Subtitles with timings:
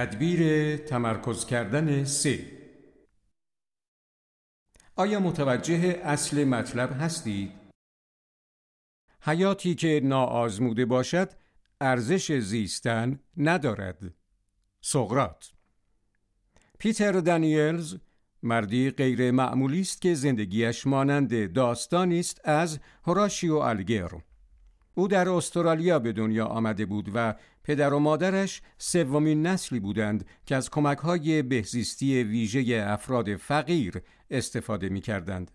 [0.00, 2.46] تدبیر تمرکز کردن سه
[4.96, 7.52] آیا متوجه اصل مطلب هستید؟
[9.22, 11.32] حیاتی که ناآزموده باشد
[11.80, 14.14] ارزش زیستن ندارد.
[14.80, 15.52] سقرات
[16.78, 17.96] پیتر دانیلز
[18.42, 24.10] مردی غیر معمولی است که زندگیش مانند داستانی است از هوراشیو الگر
[24.94, 30.56] او در استرالیا به دنیا آمده بود و پدر و مادرش سومین نسلی بودند که
[30.56, 35.50] از کمکهای بهزیستی ویژه افراد فقیر استفاده می کردند.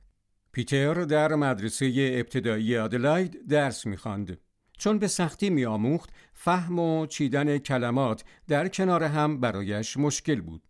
[0.52, 4.38] پیتر در مدرسه ابتدایی آدلاید درس می خاند.
[4.78, 10.62] چون به سختی می آموخت فهم و چیدن کلمات در کنار هم برایش مشکل بود.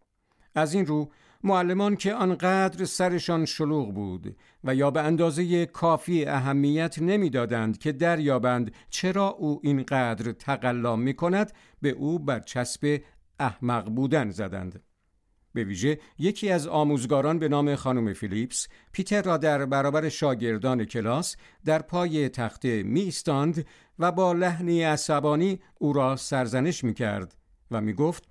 [0.55, 1.11] از این رو
[1.43, 8.71] معلمان که آنقدر سرشان شلوغ بود و یا به اندازه کافی اهمیت نمی‌دادند که دریابند
[8.89, 13.01] چرا او اینقدر تقلا می کند به او بر چسب
[13.39, 14.83] احمق بودن زدند.
[15.53, 21.35] به ویژه یکی از آموزگاران به نام خانم فیلیپس پیتر را در برابر شاگردان کلاس
[21.65, 23.65] در پای تخته می ایستاند
[23.99, 27.35] و با لحنی عصبانی او را سرزنش می کرد
[27.71, 28.23] و می گفت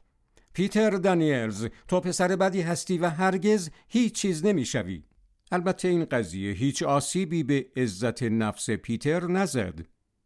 [0.52, 5.02] پیتر دانیلز تو پسر بدی هستی و هرگز هیچ چیز نمی‌شوی.
[5.54, 9.80] البته این قضیه هیچ آسیبی به عزت نفس پیتر نزد.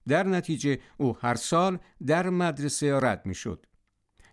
[0.08, 3.66] در نتیجه او هر سال در مدرسه رد می‌شد.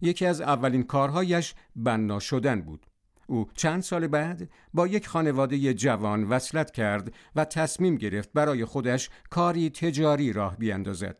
[0.02, 2.85] یکی از اولین کارهایش بنا شدن بود.
[3.27, 9.09] او چند سال بعد با یک خانواده جوان وصلت کرد و تصمیم گرفت برای خودش
[9.30, 11.17] کاری تجاری راه بیندازد.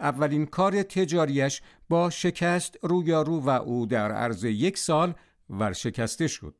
[0.00, 5.14] اولین کار تجاریش با شکست رویارو و او در عرض یک سال
[5.50, 6.54] ورشکسته شد.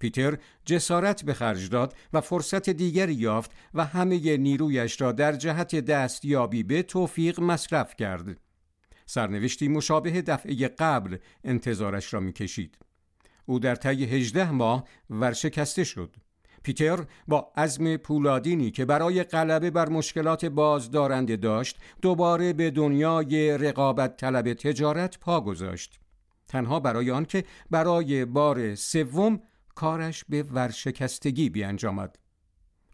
[0.00, 5.74] پیتر جسارت به خرج داد و فرصت دیگری یافت و همه نیرویش را در جهت
[5.74, 8.40] دستیابی به توفیق مصرف کرد.
[9.06, 12.78] سرنوشتی مشابه دفعه قبل انتظارش را می‌کشید.
[13.46, 16.16] او در طی هجده ماه ورشکسته شد.
[16.62, 24.16] پیتر با عزم پولادینی که برای غلبه بر مشکلات بازدارنده داشت دوباره به دنیای رقابت
[24.16, 26.00] طلب تجارت پا گذاشت
[26.48, 29.40] تنها برای آنکه برای بار سوم
[29.74, 32.18] کارش به ورشکستگی بیانجامد.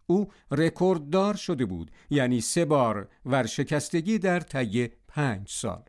[0.06, 5.82] او رکورددار شده بود یعنی سه بار ورشکستگی در طی پنج سال.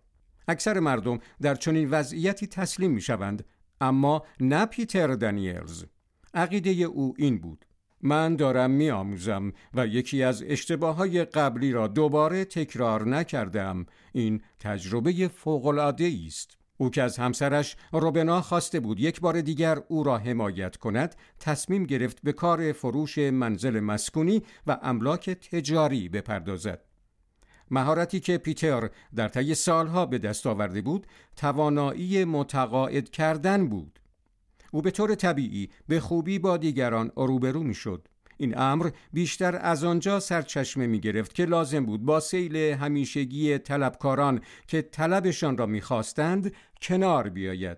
[0.47, 3.45] اکثر مردم در چنین وضعیتی تسلیم می شوند
[3.81, 5.83] اما نه پیتر دانیلز.
[6.33, 7.65] عقیده او این بود
[8.01, 13.85] من دارم می آموزم و یکی از اشتباه های قبلی را دوباره تکرار نکردم.
[14.13, 16.57] این تجربه فوقلاده است.
[16.77, 21.83] او که از همسرش روبنا خواسته بود یک بار دیگر او را حمایت کند تصمیم
[21.83, 26.81] گرفت به کار فروش منزل مسکونی و املاک تجاری بپردازد
[27.71, 33.99] مهارتی که پیتر در طی سالها به دست آورده بود توانایی متقاعد کردن بود
[34.71, 38.07] او به طور طبیعی به خوبی با دیگران روبرو می‌شد.
[38.37, 44.41] این امر بیشتر از آنجا سرچشمه می گرفت که لازم بود با سیل همیشگی طلبکاران
[44.67, 47.77] که طلبشان را می‌خواستند کنار بیاید.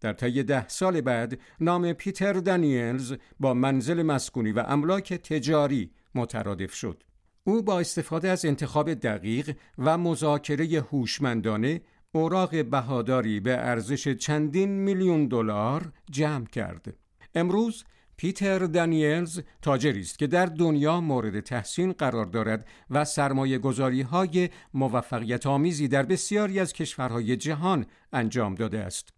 [0.00, 6.74] در طی ده سال بعد نام پیتر دانیلز با منزل مسکونی و املاک تجاری مترادف
[6.74, 7.02] شد.
[7.44, 11.80] او با استفاده از انتخاب دقیق و مذاکره هوشمندانه
[12.12, 16.96] اوراق بهاداری به ارزش چندین میلیون دلار جمع کرد.
[17.34, 17.84] امروز
[18.16, 24.50] پیتر دانیلز تاجری است که در دنیا مورد تحسین قرار دارد و سرمایه گذاری های
[24.74, 29.08] موفقیت آمیزی در بسیاری از کشورهای جهان انجام داده است.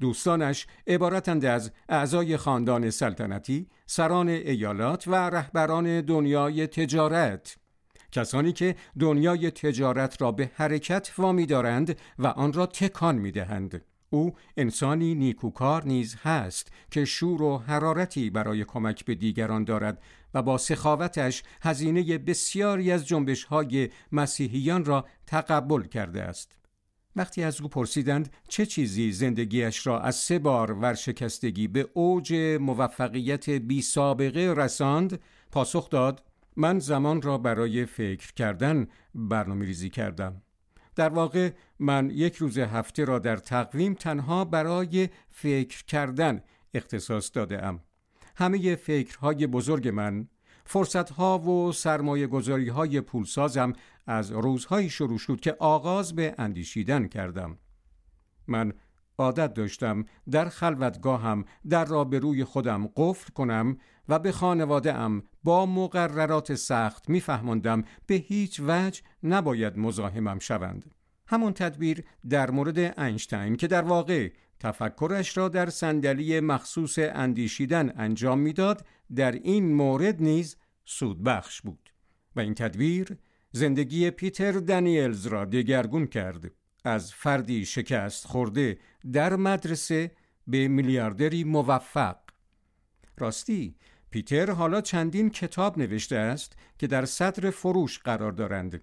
[0.00, 7.56] دوستانش عبارتند از اعضای خاندان سلطنتی، سران ایالات و رهبران دنیای تجارت
[8.12, 13.84] کسانی که دنیای تجارت را به حرکت وامی دارند و آن را تکان می دهند.
[14.10, 20.02] او انسانی نیکوکار نیز هست که شور و حرارتی برای کمک به دیگران دارد
[20.34, 26.56] و با سخاوتش هزینه بسیاری از جنبش های مسیحیان را تقبل کرده است.
[27.16, 33.50] وقتی از او پرسیدند چه چیزی زندگیش را از سه بار ورشکستگی به اوج موفقیت
[33.50, 35.20] بی سابقه رساند،
[35.50, 36.22] پاسخ داد
[36.56, 40.42] من زمان را برای فکر کردن برنامه ریزی کردم.
[40.96, 46.42] در واقع من یک روز هفته را در تقویم تنها برای فکر کردن
[46.74, 47.80] اختصاص داده ام.
[48.36, 50.28] همه فکرهای بزرگ من
[50.64, 53.72] فرصتها و سرمایه گذاری پولسازم
[54.06, 57.58] از روزهایی شروع شد که آغاز به اندیشیدن کردم.
[58.46, 58.72] من
[59.18, 63.78] عادت داشتم در خلوتگاهم در را به روی خودم قفل کنم
[64.08, 70.94] و به خانواده ام با مقررات سخت میفهماندم به هیچ وجه نباید مزاحمم شوند.
[71.28, 74.30] همون تدبیر در مورد اینشتین که در واقع
[74.60, 81.92] تفکرش را در صندلی مخصوص اندیشیدن انجام می‌داد در این مورد نیز سودبخش بود
[82.36, 83.18] و این تدبیر
[83.52, 86.50] زندگی پیتر دانیلز را دگرگون کرد
[86.86, 88.78] از فردی شکست خورده
[89.12, 90.10] در مدرسه
[90.46, 92.16] به میلیاردری موفق.
[93.18, 93.76] راستی
[94.10, 98.82] پیتر حالا چندین کتاب نوشته است که در صدر فروش قرار دارند.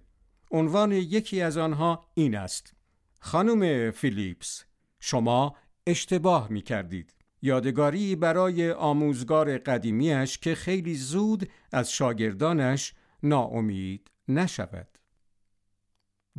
[0.50, 2.74] عنوان یکی از آنها این است.
[3.20, 4.64] خانم فیلیپس
[5.00, 14.93] شما اشتباه می کردید یادگاری برای آموزگار قدیمیش که خیلی زود از شاگردانش ناامید نشود.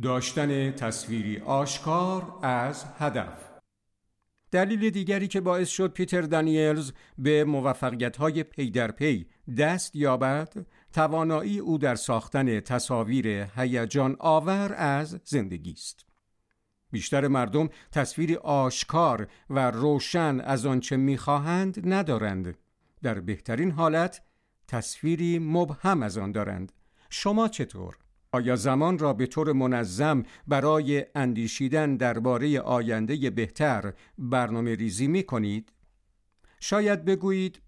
[0.02, 3.48] داشتن تصویری آشکار از هدف.
[4.50, 9.26] دلیل دیگری که باعث شد پیتر دانیلز به موفقیت‌های پی در پی
[9.58, 13.26] دست یابد توانایی او در ساختن تصاویر
[13.56, 16.06] هیجان آور از زندگی است.
[16.90, 22.58] بیشتر مردم تصویری آشکار و روشن از آنچه می‌خواهند ندارند.
[23.02, 24.22] در بهترین حالت
[24.68, 26.72] تصویری مبهم از آن دارند.
[27.10, 27.98] شما چطور؟
[28.36, 35.72] آیا زمان را به طور منظم برای اندیشیدن درباره آینده بهتر برنامه ریزی می کنید؟
[36.60, 37.60] شاید بگویید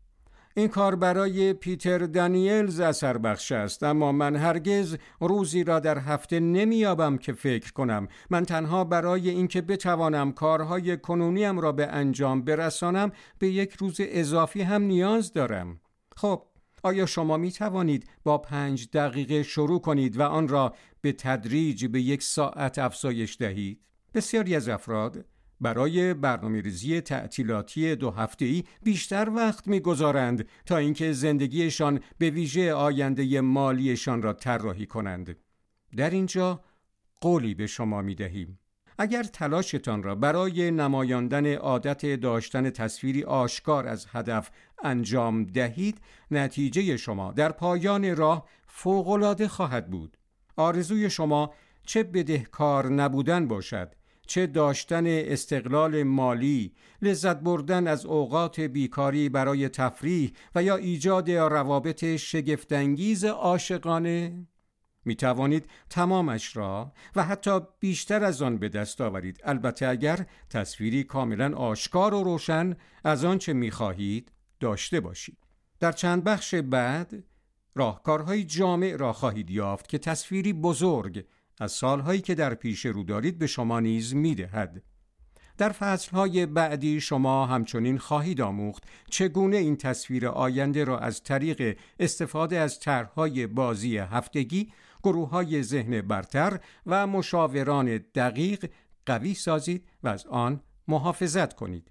[0.56, 6.40] این کار برای پیتر دانیلز اثر بخش است اما من هرگز روزی را در هفته
[6.40, 13.12] نمیابم که فکر کنم من تنها برای اینکه بتوانم کارهای کنونیم را به انجام برسانم
[13.38, 15.80] به یک روز اضافی هم نیاز دارم
[16.16, 16.42] خب
[16.82, 22.00] آیا شما می توانید با پنج دقیقه شروع کنید و آن را به تدریج به
[22.00, 23.80] یک ساعت افزایش دهید؟
[24.14, 25.24] بسیاری از افراد
[25.60, 33.40] برای برنامه ریزی تعطیلاتی دو ای بیشتر وقت می‌گذارند تا اینکه زندگیشان به ویژه آینده
[33.40, 35.36] مالیشان را طراحی کنند.
[35.96, 36.64] در اینجا
[37.20, 38.58] قولی به شما می دهیم.
[38.98, 44.50] اگر تلاشتان را برای نمایاندن عادت داشتن تصویری آشکار از هدف
[44.82, 50.16] انجام دهید نتیجه شما در پایان راه فوقالعاده خواهد بود.
[50.56, 51.54] آرزوی شما
[51.86, 53.94] چه بدهکار نبودن باشد
[54.26, 56.72] چه داشتن استقلال مالی
[57.02, 64.46] لذت بردن از اوقات بیکاری برای تفریح و یا ایجاد روابط شگفتانگیز عاشقانه؟
[65.04, 69.40] می توانید تمامش را و حتی بیشتر از آن به دست آورید.
[69.44, 75.38] البته اگر تصویری کاملا آشکار و روشن از آنچه می خواهید داشته باشید
[75.80, 77.24] در چند بخش بعد
[77.74, 81.24] راهکارهای جامع را خواهید یافت که تصویری بزرگ
[81.60, 84.82] از سالهایی که در پیش رو دارید به شما نیز می دهد.
[85.58, 92.58] در فصلهای بعدی شما همچنین خواهید آموخت چگونه این تصویر آینده را از طریق استفاده
[92.58, 94.72] از طرحهای بازی هفتگی
[95.02, 98.70] گروه های ذهن برتر و مشاوران دقیق
[99.06, 101.90] قوی سازید و از آن محافظت کنید.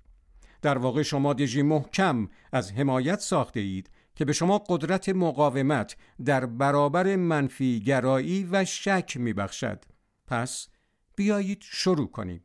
[0.67, 6.45] در واقع شما دژی محکم از حمایت ساخته اید که به شما قدرت مقاومت در
[6.45, 9.85] برابر منفی گرایی و شک می بخشد.
[10.27, 10.67] پس
[11.15, 12.43] بیایید شروع کنیم.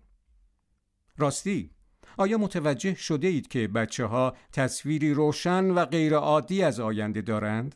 [1.18, 1.70] راستی
[2.16, 7.74] آیا متوجه شده اید که بچه ها تصویری روشن و غیرعادی از آینده دارند؟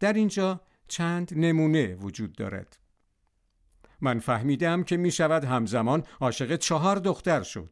[0.00, 2.78] در اینجا چند نمونه وجود دارد.
[4.00, 7.70] من فهمیدم که می شود همزمان عاشق چهار دختر شد.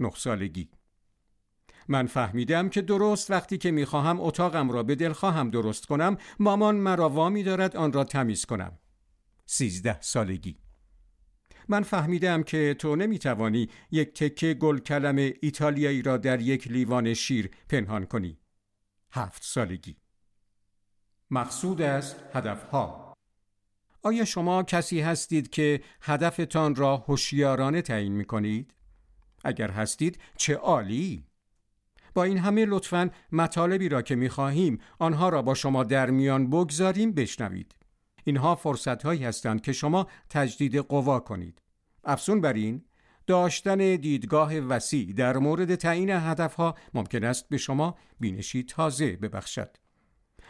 [0.00, 0.68] نه سالگی
[1.88, 7.08] من فهمیدم که درست وقتی که می‌خواهم اتاقم را به دلخواهم درست کنم مامان مرا
[7.08, 8.78] وامی دارد آن را تمیز کنم.
[9.46, 10.56] سیزده سالگی
[11.68, 17.50] من فهمیدم که تو نمی‌توانی یک تکه گل کلم ایتالیایی را در یک لیوان شیر
[17.68, 18.38] پنهان کنی.
[19.12, 19.96] هفت سالگی
[21.30, 23.14] مقصود است هدفها
[24.02, 28.74] آیا شما کسی هستید که هدفتان را هوشیارانه تعیین می کنید؟
[29.44, 31.26] اگر هستید چه عالی!
[32.14, 36.50] با این همه لطفاً مطالبی را که می خواهیم آنها را با شما در میان
[36.50, 37.74] بگذاریم بشنوید.
[38.24, 41.62] اینها فرصت هایی هستند که شما تجدید قوا کنید.
[42.04, 42.84] افزون بر این
[43.26, 49.76] داشتن دیدگاه وسیع در مورد تعیین هدفها ممکن است به شما بینشی تازه ببخشد.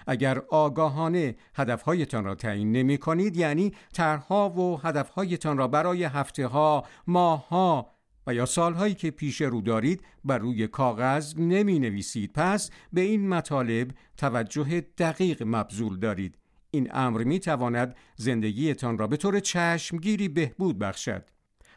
[0.06, 6.84] اگر آگاهانه هدفهایتان را تعیین نمی کنید یعنی طرحها و هدفهایتان را برای هفته ها،
[7.06, 7.93] ماه ها
[8.26, 13.28] و یا سالهایی که پیش رو دارید بر روی کاغذ نمی نویسید پس به این
[13.28, 16.38] مطالب توجه دقیق مبذول دارید.
[16.70, 21.24] این امر می تواند زندگیتان را به طور چشمگیری بهبود بخشد.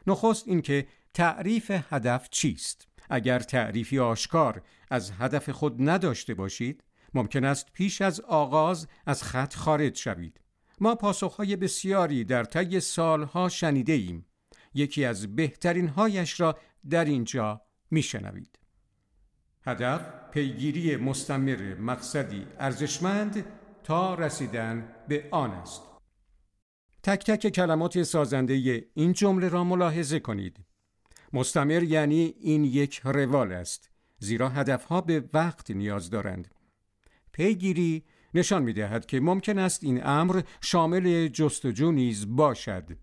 [0.08, 7.74] نخست اینکه تعریف هدف چیست؟ اگر تعریفی آشکار از هدف خود نداشته باشید ممکن است
[7.74, 10.40] پیش از آغاز از خط خارج شوید.
[10.80, 14.26] ما پاسخهای بسیاری در طی سالها شنیده ایم
[14.78, 16.58] یکی از بهترین هایش را
[16.90, 18.60] در اینجا میشنوید.
[19.64, 23.46] هدف پیگیری مستمر مقصدی ارزشمند
[23.84, 25.82] تا رسیدن به آن است.
[27.04, 30.66] تک تک کلمات سازنده این جمله را ملاحظه کنید.
[31.34, 36.48] مستمر یعنی این یک روال است زیرا هدفها به وقت نیاز دارند.
[37.32, 38.04] پیگیری
[38.34, 42.98] نشان می دهد که ممکن است این امر شامل جستجو نیز باشد.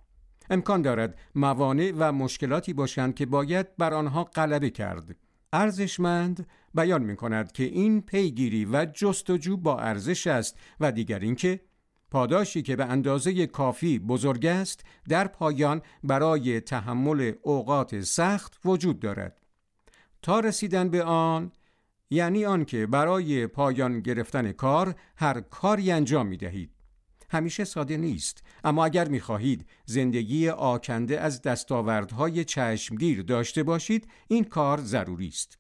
[0.50, 5.16] امکان دارد موانع و مشکلاتی باشند که باید بر آنها غلبه کرد.
[5.52, 11.60] ارزشمند بیان می کند که این پیگیری و جستجو با ارزش است و دیگر اینکه
[12.10, 19.40] پاداشی که به اندازه کافی بزرگ است در پایان برای تحمل اوقات سخت وجود دارد
[20.22, 21.52] تا رسیدن به آن
[22.10, 26.73] یعنی آنکه برای پایان گرفتن کار هر کاری انجام می دهید
[27.34, 34.44] همیشه ساده نیست اما اگر می خواهید زندگی آکنده از دستاوردهای چشمگیر داشته باشید این
[34.44, 35.58] کار ضروری است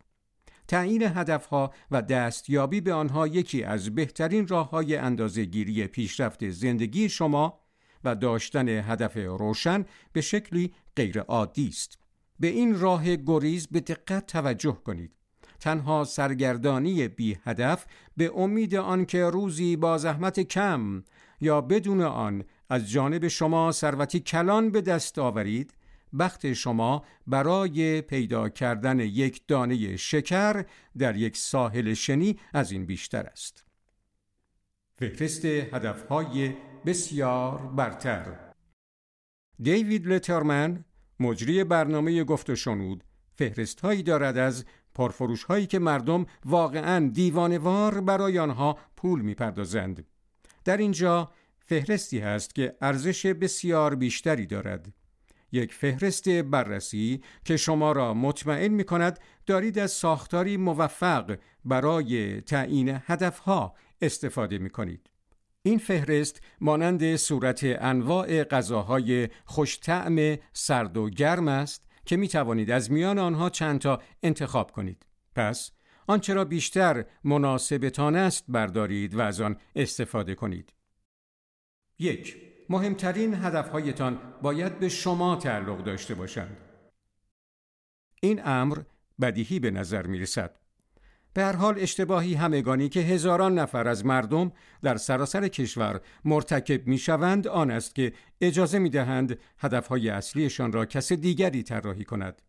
[0.68, 7.08] تعیین هدفها و دستیابی به آنها یکی از بهترین راه های اندازه گیری پیشرفت زندگی
[7.08, 7.60] شما
[8.04, 11.98] و داشتن هدف روشن به شکلی غیر عادی است.
[12.40, 15.12] به این راه گریز به دقت توجه کنید.
[15.60, 21.04] تنها سرگردانی بی هدف به امید آنکه روزی با زحمت کم
[21.44, 25.74] یا بدون آن از جانب شما ثروتی کلان به دست آورید
[26.18, 30.64] بخت شما برای پیدا کردن یک دانه شکر
[30.98, 33.64] در یک ساحل شنی از این بیشتر است.
[34.94, 36.54] فهرست هدفهای
[36.86, 38.54] بسیار برتر
[39.62, 40.84] دیوید لترمن
[41.20, 43.04] مجری برنامه گفت و شنود
[43.36, 50.06] فهرست هایی دارد از پرفروش هایی که مردم واقعا دیوانوار برای آنها پول می‌پردازند.
[50.64, 54.92] در اینجا فهرستی هست که ارزش بسیار بیشتری دارد.
[55.52, 63.00] یک فهرست بررسی که شما را مطمئن می کند دارید از ساختاری موفق برای تعیین
[63.06, 65.10] هدفها استفاده می کنید.
[65.62, 72.90] این فهرست مانند صورت انواع غذاهای خوشتعم سرد و گرم است که می توانید از
[72.90, 75.06] میان آنها چند تا انتخاب کنید.
[75.34, 75.70] پس
[76.06, 80.72] آنچه را بیشتر مناسبتان است بردارید و از آن استفاده کنید.
[81.98, 82.36] یک
[82.68, 86.56] مهمترین هدفهایتان باید به شما تعلق داشته باشند.
[88.20, 88.78] این امر
[89.20, 90.58] بدیهی به نظر می رسد.
[91.34, 96.98] به هر حال اشتباهی همگانی که هزاران نفر از مردم در سراسر کشور مرتکب می
[96.98, 102.42] شوند آن است که اجازه می دهند هدفهای اصلیشان را کس دیگری طراحی کند.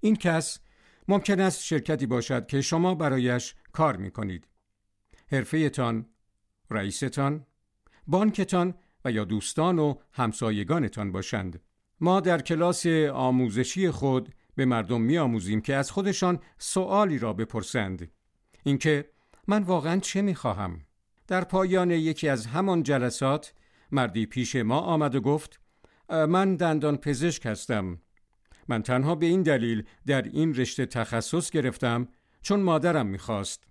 [0.00, 0.58] این کس
[1.08, 4.48] ممکن است شرکتی باشد که شما برایش کار می کنید.
[5.32, 6.06] حرفهتان،
[6.70, 7.46] رئیستان،
[8.06, 11.60] بانکتان و یا دوستان و همسایگانتان باشند.
[12.00, 18.10] ما در کلاس آموزشی خود به مردم می آموزیم که از خودشان سوالی را بپرسند.
[18.62, 19.10] اینکه
[19.46, 20.80] من واقعا چه می خواهم؟
[21.26, 23.52] در پایان یکی از همان جلسات
[23.90, 25.60] مردی پیش ما آمد و گفت
[26.08, 27.98] من دندان پزشک هستم.
[28.68, 32.08] من تنها به این دلیل در این رشته تخصص گرفتم
[32.42, 33.64] چون مادرم می‌خواست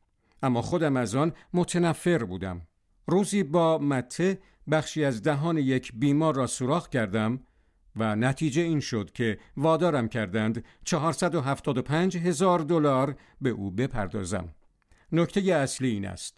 [0.44, 2.62] اما خودم از آن متنفر بودم.
[3.08, 4.40] روزی با مته
[4.72, 7.40] بخشی از دهان یک بیمار را سوراخ کردم
[7.96, 14.50] و نتیجه این شد که وادارم کردند 475 هزار دلار به او بپردازم.
[15.12, 16.38] نکته اصلی این است.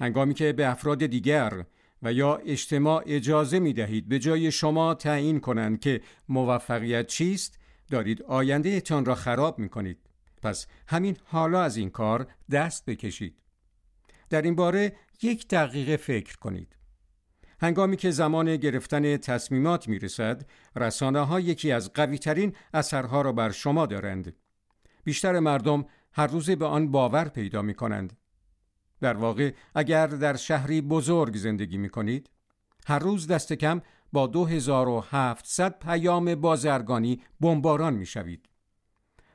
[0.00, 1.64] هنگامی که به افراد دیگر
[2.02, 7.59] و یا اجتماع اجازه می دهید به جای شما تعیین کنند که موفقیت چیست
[7.90, 9.98] دارید آینده تان را خراب می کنید.
[10.42, 13.42] پس همین حالا از این کار دست بکشید.
[14.30, 16.76] در این باره یک دقیقه فکر کنید.
[17.60, 23.32] هنگامی که زمان گرفتن تصمیمات می رسد، رسانه ها یکی از قوی ترین اثرها را
[23.32, 24.36] بر شما دارند.
[25.04, 28.16] بیشتر مردم هر روز به آن باور پیدا می کنند.
[29.00, 32.30] در واقع اگر در شهری بزرگ زندگی می کنید،
[32.86, 33.82] هر روز دست کم
[34.12, 38.48] با 2700 پیام بازرگانی بمباران می شوید.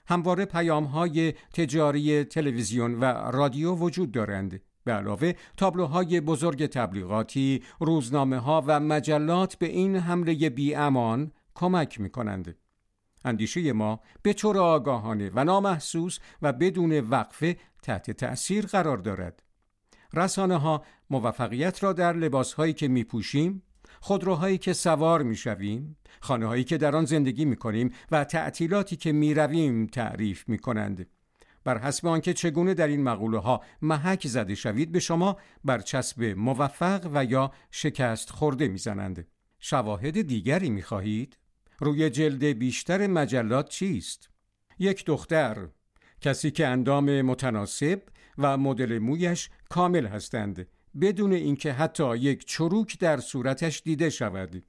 [0.07, 8.37] همواره پیام های تجاری تلویزیون و رادیو وجود دارند به علاوه تابلوهای بزرگ تبلیغاتی، روزنامه
[8.37, 12.57] ها و مجلات به این حمله بی امان کمک می کنند.
[13.25, 19.43] اندیشه ما به طور آگاهانه و نامحسوس و بدون وقفه تحت تأثیر قرار دارد.
[20.13, 23.63] رسانه ها موفقیت را در لباس هایی که می پوشیم،
[24.05, 28.95] خودروهایی که سوار می شویم، خانه هایی که در آن زندگی می کنیم و تعطیلاتی
[28.95, 31.07] که می رویم تعریف می کنند.
[31.63, 36.23] بر حسب آنکه چگونه در این مقوله ها محک زده شوید به شما بر چسب
[36.23, 39.27] موفق و یا شکست خورده می‌زنند.
[39.59, 41.37] شواهد دیگری می‌خواهید؟
[41.79, 44.29] روی جلد بیشتر مجلات چیست؟
[44.79, 45.67] یک دختر
[46.21, 48.01] کسی که اندام متناسب
[48.37, 50.67] و مدل مویش کامل هستند
[51.01, 54.63] بدون اینکه حتی یک چروک در صورتش دیده شود.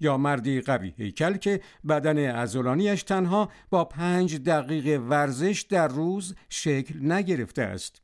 [0.00, 7.12] یا مردی قوی هیکل که بدن ازولانیش تنها با پنج دقیقه ورزش در روز شکل
[7.12, 8.02] نگرفته است.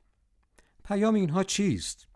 [0.85, 2.09] پیام اینها چیست؟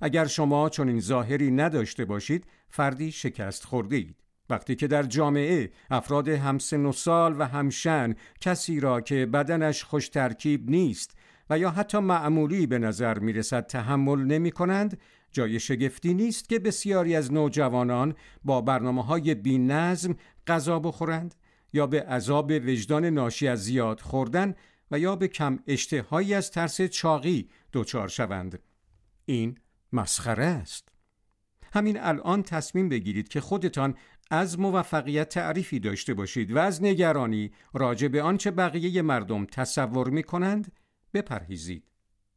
[0.00, 5.70] اگر شما چون این ظاهری نداشته باشید فردی شکست خورده اید وقتی که در جامعه
[5.90, 11.17] افراد همسن و سال و همشن کسی را که بدنش خوش ترکیب نیست
[11.50, 15.00] و یا حتی معمولی به نظر می رسد تحمل نمی کنند
[15.32, 18.14] جای شگفتی نیست که بسیاری از نوجوانان
[18.44, 20.14] با برنامه های بی نظم
[20.46, 21.34] غذا بخورند
[21.72, 24.54] یا به عذاب وجدان ناشی از زیاد خوردن
[24.90, 28.58] و یا به کم اشتهایی از ترس چاقی دچار شوند.
[29.24, 29.58] این
[29.92, 30.88] مسخره است.
[31.72, 33.94] همین الان تصمیم بگیرید که خودتان
[34.30, 40.22] از موفقیت تعریفی داشته باشید و از نگرانی راجع به آنچه بقیه مردم تصور می
[40.22, 40.72] کنند
[41.14, 41.84] بپرهیزید.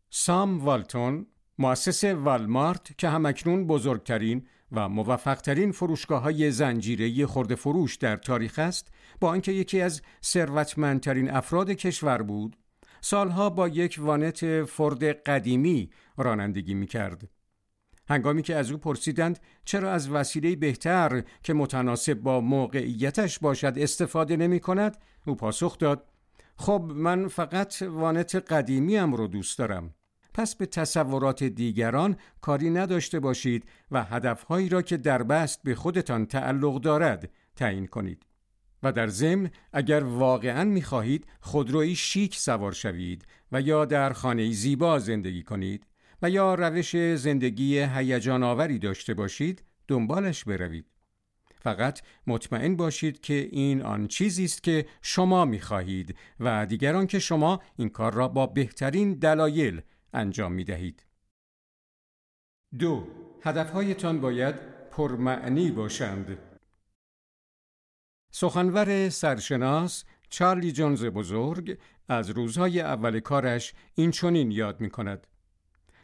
[0.10, 8.18] سام والتون مؤسس والمارت که همکنون بزرگترین و موفقترین فروشگاه های زنجیره خورده فروش در
[8.18, 12.58] تاریخ است با آنکه یکی از ثروتمندترین افراد کشور بود
[13.02, 17.30] سالها با یک وانت فورد قدیمی رانندگی می کرد.
[18.08, 24.38] هنگامی که از او پرسیدند چرا از وسیله بهتر که متناسب با موقعیتش باشد استفاده
[24.38, 24.98] نمی کند
[25.28, 26.11] او پاسخ داد
[26.62, 29.94] خب من فقط وانت قدیمیم رو دوست دارم.
[30.34, 36.26] پس به تصورات دیگران کاری نداشته باشید و هدفهایی را که در بست به خودتان
[36.26, 38.26] تعلق دارد تعیین کنید.
[38.84, 45.00] و در ضمن اگر واقعا می‌خواهید خودروی شیک سوار شوید و یا در خانه زیبا
[45.00, 45.88] زندگی کنید
[46.22, 50.86] و یا روش زندگی هیجان آوری داشته باشید دنبالش بروید.
[51.62, 57.20] فقط مطمئن باشید که این آن چیزی است که شما می خواهید و دیگران که
[57.20, 59.82] شما این کار را با بهترین دلایل
[60.14, 61.06] انجام می دهید.
[62.80, 63.08] دو
[63.44, 64.56] هدفهایتان باید
[64.92, 66.38] پرمعنی باشند.
[68.32, 75.28] سخنور سرشناس چارلی جونز بزرگ از روزهای اول کارش این چنین یاد می کند.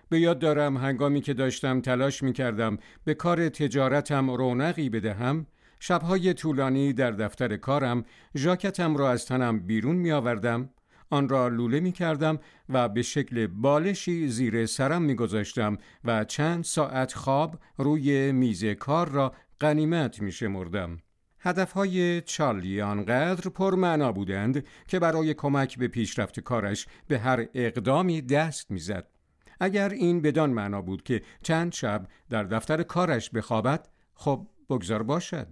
[0.10, 5.48] به یاد دارم هنگامی که داشتم تلاش می کردم به کار تجارتم رونقی بدهم
[5.80, 8.06] شبهای طولانی در دفتر کارم
[8.38, 10.70] ژاکتم را از تنم بیرون می آوردم
[11.10, 12.40] آن را لوله می کردم
[12.70, 19.10] و به شکل بالشی زیر سرم می گذاشتم و چند ساعت خواب روی میز کار
[19.10, 20.98] را قنیمت می شمردم.
[21.40, 28.72] هدفهای چارلی آنقدر پرمعنا بودند که برای کمک به پیشرفت کارش به هر اقدامی دست
[28.72, 29.17] می‌زد.
[29.60, 35.48] اگر این بدان معنا بود که چند شب در دفتر کارش بخوابد خب بگذار باشد.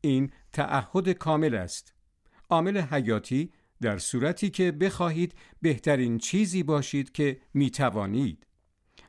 [0.00, 1.94] این تعهد کامل است.
[2.50, 8.46] عامل حیاتی در صورتی که بخواهید بهترین چیزی باشید که می توانید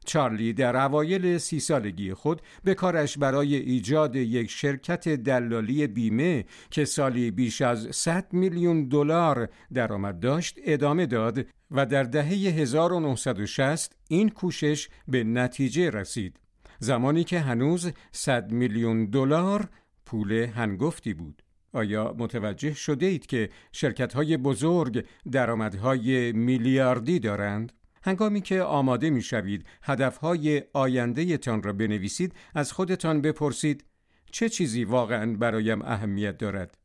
[0.08, 6.86] چارلی در اوایل سی سالگی خود به کارش برای ایجاد یک شرکت دلالی بیمه که
[6.86, 14.30] سالی بیش از 100 میلیون دلار درآمد داشت ادامه داد و در دهه 1960 این
[14.30, 16.40] کوشش به نتیجه رسید
[16.80, 19.70] زمانی که هنوز 100 میلیون دلار
[20.06, 21.44] پول هنگفتی بود
[21.74, 27.74] آیا متوجه شده اید که شرکت های بزرگ درآمدهای میلیاردی دارند؟
[28.08, 33.86] هنگامی که آماده می شوید هدفهای آینده تان را بنویسید از خودتان بپرسید
[34.32, 36.78] چه چیزی واقعا برایم اهمیت دارد؟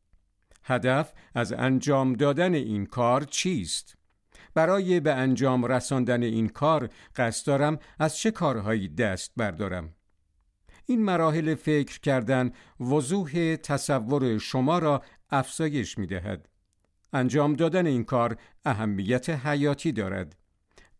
[0.63, 3.95] هدف از انجام دادن این کار چیست؟
[4.53, 9.93] برای به انجام رساندن این کار قصد دارم از چه کارهایی دست بردارم؟
[10.85, 16.49] این مراحل فکر کردن وضوح تصور شما را افزایش می دهد.
[17.13, 20.42] انجام دادن این کار اهمیت حیاتی دارد.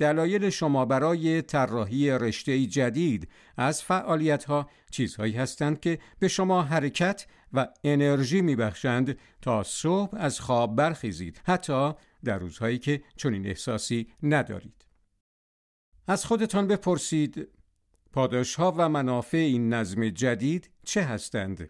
[0.03, 7.25] دلایل شما برای طراحی رشته جدید از فعالیت ها چیزهایی هستند که به شما حرکت
[7.53, 14.85] و انرژی میبخشند تا صبح از خواب برخیزید حتی در روزهایی که چنین احساسی ندارید
[16.07, 17.47] از خودتان بپرسید
[18.13, 21.69] پاداش ها و منافع این نظم جدید چه هستند؟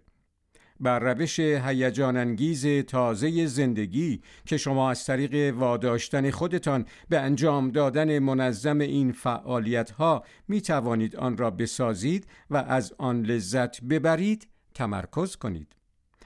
[0.80, 8.20] بر روش هیجان انگیز تازه زندگی که شما از طریق واداشتن خودتان به انجام دادن
[8.20, 15.36] منظم این فعالیت ها می توانید آن را بسازید و از آن لذت ببرید تمرکز
[15.36, 15.76] کنید.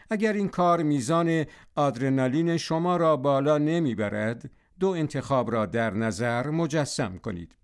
[0.10, 7.17] اگر این کار میزان آدرنالین شما را بالا نمی‌برد دو انتخاب را در نظر مجسم
[7.17, 7.55] کنید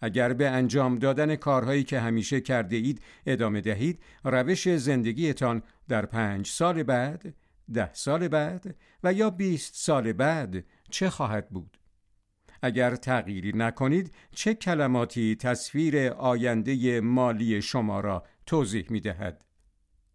[0.00, 6.46] اگر به انجام دادن کارهایی که همیشه کرده اید ادامه دهید روش زندگیتان در پنج
[6.46, 7.34] سال بعد
[7.72, 11.78] ده سال بعد و یا بیست سال بعد چه خواهد بود؟
[12.62, 19.44] اگر تغییری نکنید چه کلماتی تصویر آینده مالی شما را توضیح می دهد؟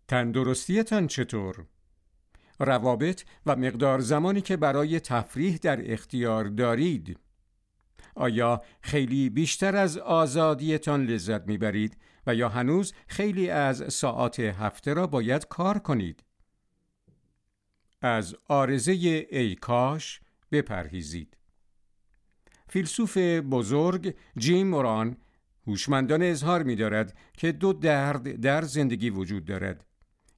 [0.07, 1.65] تندرستیتان چطور؟
[2.59, 7.19] روابط و مقدار زمانی که برای تفریح در اختیار دارید
[8.15, 11.97] آیا خیلی بیشتر از آزادیتان لذت می‌برید
[12.27, 16.23] و یا هنوز خیلی از ساعات هفته را باید کار کنید؟
[18.01, 20.21] از آرزه ای کاش
[20.51, 21.37] بپرهیزید.
[22.69, 25.17] فیلسوف بزرگ جیم موران
[25.67, 29.85] هوشمندانه اظهار می دارد که دو درد در زندگی وجود دارد.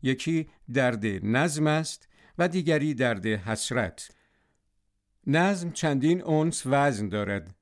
[0.01, 2.07] یکی درد نظم است
[2.37, 4.11] و دیگری درد حسرت.
[5.27, 7.55] نظم چندین اونس وزن دارد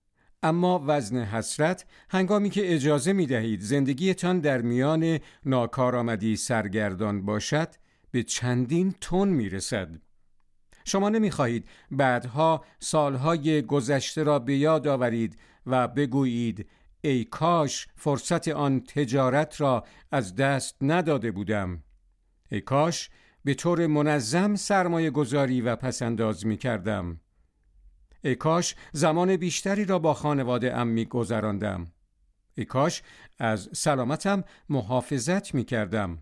[0.43, 7.69] اما وزن حسرت هنگامی که اجازه می دهید زندگیتان در میان ناکارآمدی سرگردان باشد
[8.12, 9.89] به چندین تن می رسد.
[10.86, 16.69] شما نمی خواهید بعدها سالهای گذشته را به یاد آورید و بگویید
[17.01, 21.84] ای کاش فرصت آن تجارت را از دست نداده بودم.
[22.51, 23.10] ای کاش
[23.43, 27.19] به طور منظم سرمایه گذاری و پسنداز می کردم.
[28.23, 31.91] ای کاش زمان بیشتری را با خانواده ام می گذراندم.
[32.55, 33.03] ای کاش
[33.39, 36.17] از سلامتم محافظت می کردم.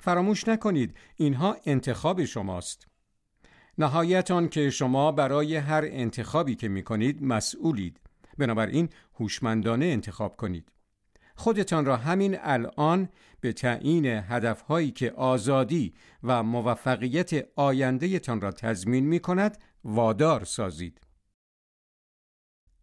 [0.00, 2.86] فراموش نکنید اینها انتخاب شماست.
[3.78, 8.00] نهایت آن که شما برای هر انتخابی که می کنید مسئولید.
[8.38, 8.88] بنابراین
[9.20, 10.72] هوشمندانه انتخاب کنید.
[11.34, 13.08] خودتان را همین الان
[13.40, 21.00] به تعیین هدفهایی که آزادی و موفقیت آیندهتان را تضمین می کند وادار سازید.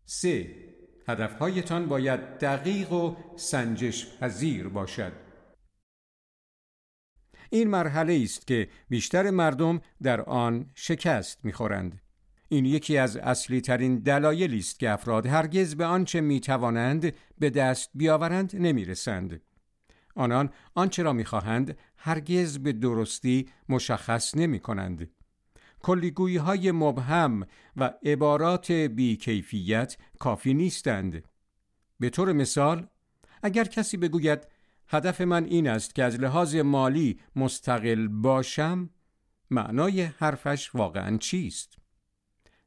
[0.05, 0.55] 3.
[1.07, 5.13] هدفهایتان باید دقیق و سنجش پذیر باشد.
[7.49, 12.01] این مرحله است که بیشتر مردم در آن شکست می‌خورند.
[12.51, 17.49] این یکی از اصلی ترین دلایلی است که افراد هرگز به آنچه می توانند به
[17.49, 19.41] دست بیاورند نمی رسند.
[20.15, 25.09] آنان آنچه را می خواهند هرگز به درستی مشخص نمی کنند.
[25.79, 31.23] کلیگویی های مبهم و عبارات بیکیفیت کافی نیستند.
[31.99, 32.87] به طور مثال،
[33.43, 34.47] اگر کسی بگوید
[34.87, 38.89] هدف من این است که از لحاظ مالی مستقل باشم،
[39.49, 41.80] معنای حرفش واقعا چیست؟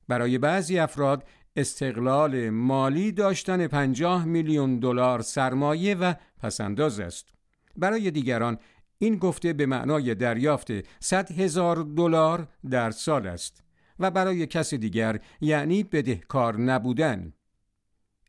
[0.08, 1.24] برای بعضی افراد
[1.56, 7.28] استقلال مالی داشتن 50 میلیون دلار سرمایه و پسنداز است.
[7.76, 8.58] برای دیگران
[8.98, 10.68] این گفته به معنای دریافت
[11.00, 13.64] 100 هزار دلار در سال است
[13.98, 17.32] و برای کس دیگر یعنی بدهکار نبودن.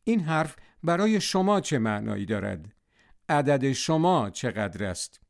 [0.04, 2.72] این حرف برای شما چه معنایی دارد؟
[3.28, 5.20] عدد شما چقدر است؟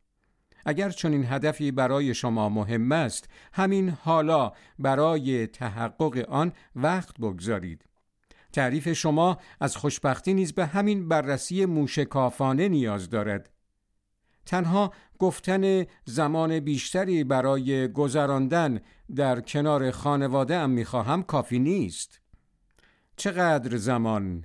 [0.69, 7.85] اگر چنین هدفی برای شما مهم است همین حالا برای تحقق آن وقت بگذارید.
[8.53, 13.51] تعریف شما از خوشبختی نیز به همین بررسی موشکافانه نیاز دارد.
[14.47, 18.81] تنها گفتن زمان بیشتری برای گذراندن
[19.17, 22.21] در کنار خانواده ام می‌خواهم کافی نیست.
[23.17, 24.45] چقدر زمان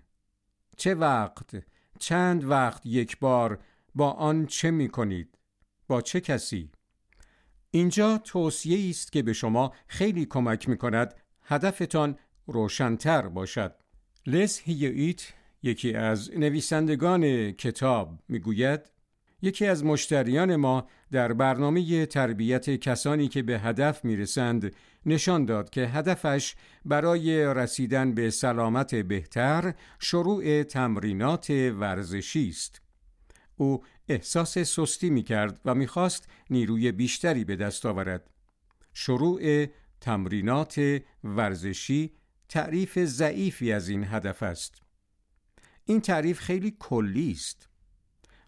[0.78, 1.64] چه وقت
[2.00, 3.60] چند وقت یک بار
[3.96, 5.38] با آن چه می کنید
[5.92, 6.70] با چه کسی؟
[7.72, 13.76] اینجا توصیه است که به شما خیلی کمک می کند هدفتان روشنتر باشد.
[14.28, 18.82] لس هیویت یکی از نویسندگان کتاب می‌گوید
[19.42, 24.76] یکی از مشتریان ما در برنامه تربیت کسانی که به هدف می‌رسند
[25.06, 32.82] نشان داد که هدفش برای رسیدن به سلامت بهتر شروع تمرینات ورزشی است.
[33.62, 38.30] او احساس سستی می کرد و می‌خواست نیروی بیشتری به دست آورد.
[38.93, 39.65] شروع
[40.02, 42.13] تمرینات ورزشی
[42.50, 44.82] تعریف ضعیفی از این هدف است.
[45.86, 47.69] این تعریف خیلی کلی است.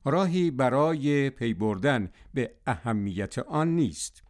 [0.05, 4.23] راهی برای پی بردن به اهمیت آن نیست.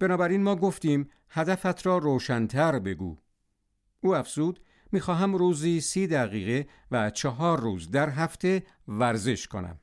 [0.00, 3.18] بنابراین ما گفتیم هدفت را روشنتر بگو.
[4.00, 4.60] او افزود
[4.92, 9.78] می‌خواهم روزی سی دقیقه و چهار روز در هفته ورزش کنم.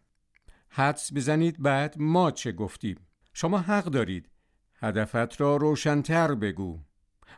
[0.70, 2.98] حدس بزنید بعد ما چه گفتیم.
[3.34, 4.30] شما حق دارید.
[4.76, 6.80] هدفت را روشنتر بگو.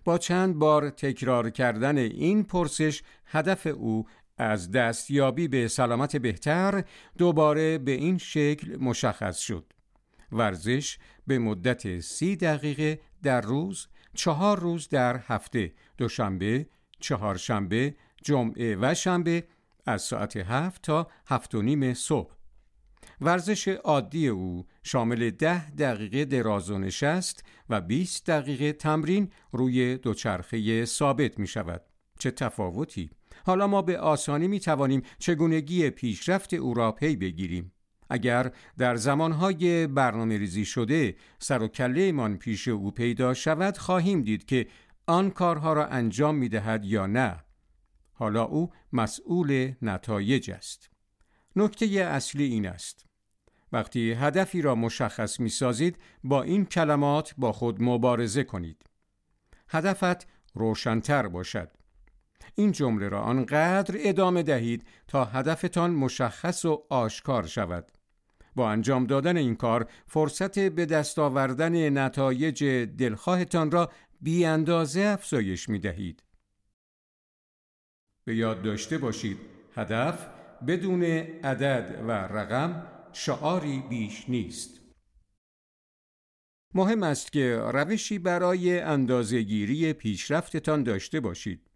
[0.04, 6.84] با چند بار تکرار کردن این پرسش هدف او از دستیابی به سلامت بهتر
[7.18, 9.74] دوباره به این شکل مشخص شد.
[10.32, 16.66] ورزش به مدت سی دقیقه در روز، چهار روز در هفته، دوشنبه،
[17.00, 19.44] چهارشنبه، جمعه و شنبه
[19.86, 22.41] از ساعت هفت تا هفت و نیم صبح.
[23.22, 30.86] ورزش عادی او شامل ده دقیقه دراز و نشست و 20 دقیقه تمرین روی دوچرخه
[30.86, 31.82] ثابت می شود.
[32.20, 33.10] چه تفاوتی؟
[33.46, 37.72] حالا ما به آسانی می توانیم چگونگی پیشرفت او را پی بگیریم.
[38.10, 44.22] اگر در زمانهای برنامه ریزی شده سر و کله ایمان پیش او پیدا شود خواهیم
[44.22, 44.68] دید که
[45.08, 47.44] آن کارها را انجام می دهد یا نه.
[48.14, 50.90] حالا او مسئول نتایج است.
[51.56, 53.11] نکته اصلی این است.
[53.72, 58.84] وقتی هدفی را مشخص می سازید با این کلمات با خود مبارزه کنید.
[59.70, 61.70] هدفت روشنتر باشد.
[62.56, 67.92] این جمله را آنقدر ادامه دهید تا هدفتان مشخص و آشکار شود.
[68.56, 72.64] با انجام دادن این کار فرصت به دست آوردن نتایج
[72.98, 76.24] دلخواهتان را بی اندازه افزایش می دهید.
[78.26, 79.38] به یاد داشته باشید
[79.76, 80.28] هدف
[80.68, 84.82] بدون عدد و رقم شعاری بیش نیست.
[86.74, 91.72] مهم است که روشی برای اندازهگیری پیشرفتتان داشته باشید.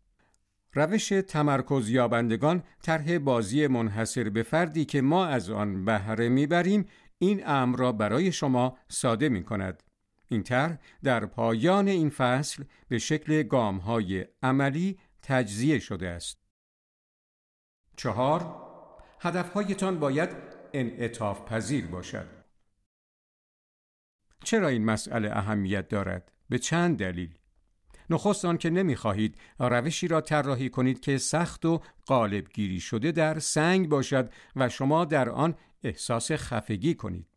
[0.73, 6.85] روش تمرکز یابندگان طرح بازی منحصر به فردی که ما از آن بهره می‌بریم
[7.17, 9.83] این امر را برای شما ساده می کند.
[10.27, 16.37] این طرح در پایان این فصل به شکل گام های عملی تجزیه شده است.
[17.97, 18.55] چهار
[19.19, 22.27] هدفهایتان باید انعطاف پذیر باشد.
[24.43, 27.37] چرا این مسئله اهمیت دارد؟ به چند دلیل.
[28.09, 33.89] نخست آن که نمی‌خواهید روشی را طراحی کنید که سخت و قالبگیری شده در سنگ
[33.89, 37.27] باشد و شما در آن احساس خفگی کنید.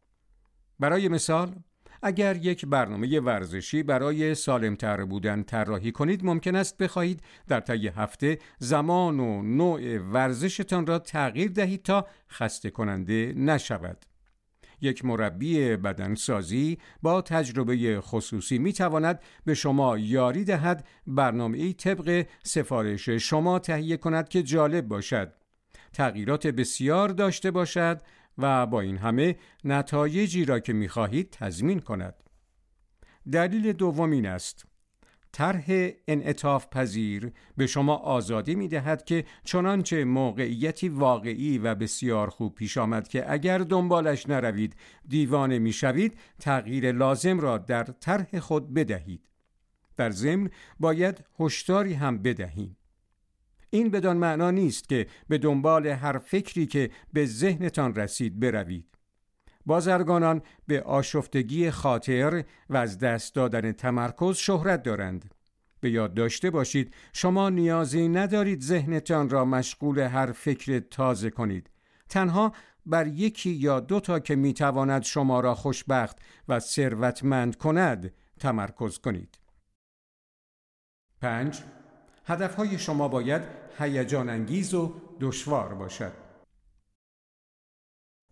[0.79, 1.55] برای مثال
[2.03, 8.39] اگر یک برنامه ورزشی برای سالمتر بودن طراحی کنید ممکن است بخواهید در طی هفته
[8.59, 14.05] زمان و نوع ورزشتان را تغییر دهید تا خسته کننده نشود.
[14.81, 22.27] یک مربی بدنسازی با تجربه خصوصی می تواند به شما یاری دهد برنامه ای طبق
[22.43, 25.33] سفارش شما تهیه کند که جالب باشد
[25.93, 28.03] تغییرات بسیار داشته باشد
[28.39, 32.15] و با این همه نتایجی را که می خواهید تضمین کند
[33.33, 34.65] دلیل دوم این است
[35.33, 42.55] طرح انعطاف پذیر به شما آزادی می دهد که چنانچه موقعیتی واقعی و بسیار خوب
[42.55, 44.77] پیش آمد که اگر دنبالش نروید
[45.09, 49.29] دیوانه می شوید تغییر لازم را در طرح خود بدهید.
[49.97, 52.78] در ضمن باید هشداری هم بدهیم.
[53.71, 58.99] این بدان معنا نیست که به دنبال هر فکری که به ذهنتان رسید بروید.
[59.67, 65.35] بازرگانان به آشفتگی خاطر و از دست دادن تمرکز شهرت دارند.
[65.81, 71.71] به یاد داشته باشید شما نیازی ندارید ذهنتان را مشغول هر فکر تازه کنید.
[72.09, 72.53] تنها
[72.87, 79.39] بر یکی یا دو تا که می‌تواند شما را خوشبخت و ثروتمند کند تمرکز کنید.
[81.21, 81.63] 5.
[82.29, 83.43] هدفهای شما باید
[83.79, 86.13] هیجان انگیز و دشوار باشد.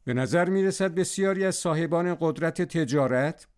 [0.05, 3.49] به نظر می رسد بسیاری از صاحبان قدرت تجارت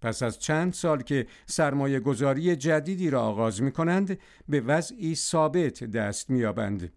[0.00, 5.84] پس از چند سال که سرمایه گذاری جدیدی را آغاز می کنند به وضعی ثابت
[5.84, 6.92] دست می آبند.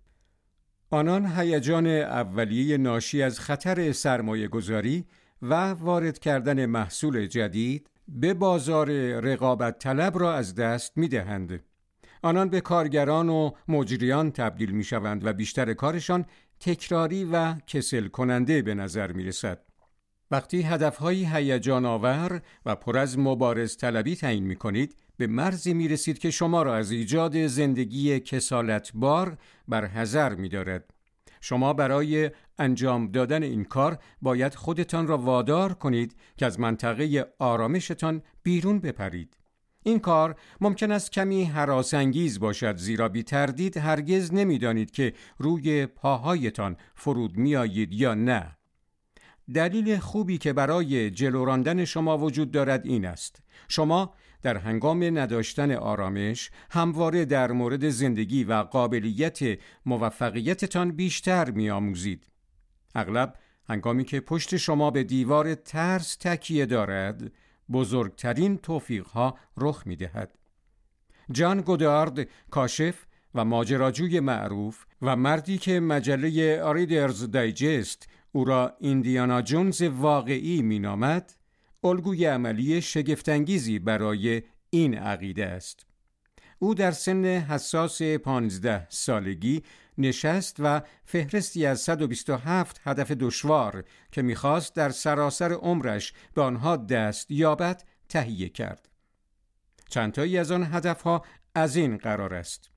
[0.90, 5.06] آنان هیجان اولیه ناشی از خطر سرمایه گذاری
[5.42, 11.71] و وارد کردن محصول جدید به بازار رقابت طلب را از دست می دهند.
[12.22, 16.26] آنان به کارگران و مجریان تبدیل می شوند و بیشتر کارشان
[16.60, 19.62] تکراری و کسل کننده به نظر می رسد.
[20.32, 25.88] وقتی هدفهایی هیجان آور و پر از مبارز طلبی تعیین می کنید به مرزی می
[25.88, 30.94] رسید که شما را از ایجاد زندگی کسالتبار بر حذر می دارد.
[31.42, 38.22] شما برای انجام دادن این کار باید خودتان را وادار کنید که از منطقه آرامشتان
[38.44, 39.41] بیرون بپرید.
[39.84, 46.78] این کار ممکن است کمی حراسانگیز باشد زیرا بی تردید هرگز نمی‌دانید که روی پاهایتان
[46.96, 48.58] فرود میآیید یا نه.
[49.54, 53.42] دلیل خوبی که برای جلو راندن شما وجود دارد این است.
[53.68, 59.40] شما در هنگام نداشتن آرامش همواره در مورد زندگی و قابلیت
[59.86, 62.28] موفقیتتان بیشتر میآموزید.
[62.96, 63.36] اغلب
[63.70, 67.32] هنگامی که پشت شما به دیوار ترس تکیه دارد
[67.74, 70.36] بزرگترین توفیقها رخ می دهد.
[71.32, 73.06] جان گودارد کاشف
[73.36, 81.34] و ماجراجوی معروف و مردی که مجله آریدرز دایجست او را ایندیانا جونز واقعی مینامد
[81.84, 85.86] الگوی عملی شگفتانگیزی برای این عقیده است
[86.60, 89.64] او در سن حساس پانزده سالگی
[90.02, 97.32] نشست و فهرستی از 127 هدف دشوار که می‌خواست در سراسر عمرش به آنها دست
[97.32, 98.90] یابد تهیه کرد.
[99.90, 102.72] چندتایی از آن هدفها از این قرار است.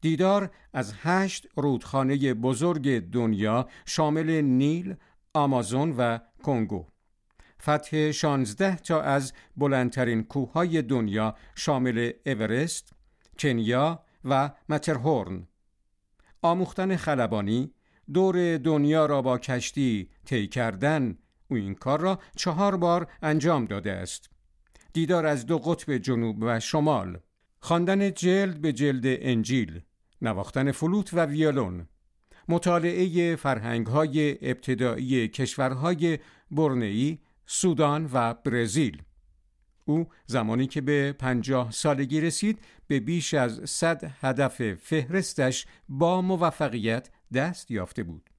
[0.00, 4.94] دیدار از هشت رودخانه بزرگ دنیا شامل نیل،
[5.34, 6.86] آمازون و کنگو.
[7.62, 12.92] فتح 16 تا از بلندترین کوههای دنیا شامل اورست،
[13.38, 15.46] کنیا و مترهورن.
[16.42, 17.72] آموختن خلبانی،
[18.14, 21.18] دور دنیا را با کشتی طی کردن
[21.48, 24.30] او این کار را چهار بار انجام داده است.
[24.92, 27.18] دیدار از دو قطب جنوب و شمال،
[27.60, 29.80] خواندن جلد به جلد انجیل،
[30.22, 31.88] نواختن فلوت و ویولون،
[32.48, 36.18] مطالعه فرهنگ‌های ابتدایی کشورهای
[36.50, 39.02] برنئی، سودان و برزیل.
[39.86, 47.10] او زمانی که به پنجاه سالگی رسید به بیش از صد هدف فهرستش با موفقیت
[47.34, 48.30] دست یافته بود.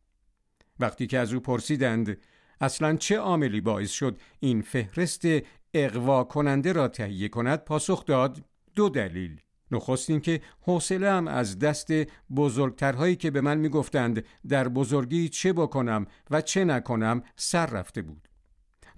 [0.80, 2.18] وقتی که از او پرسیدند
[2.62, 5.26] اصلا چه عاملی باعث شد این فهرست
[5.74, 8.42] اقوا کننده را تهیه کند پاسخ داد
[8.76, 11.92] دو دلیل نخست اینکه حوصله هم از دست
[12.36, 18.27] بزرگترهایی که به من می‌گفتند در بزرگی چه بکنم و چه نکنم سر رفته بود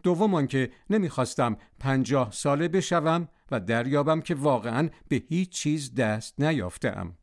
[0.04, 7.18] دوم آنکه نمی‌خواستم پنجاه ساله بشوم و دریابم که واقعا به هیچ چیز دست نیافتم.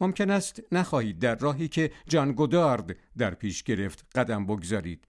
[0.00, 5.04] ممکن است نخواهید در راهی که جان گودارد در پیش گرفت قدم بگذارید.